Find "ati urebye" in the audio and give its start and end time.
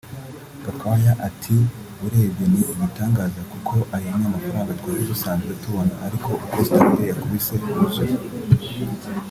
1.27-2.43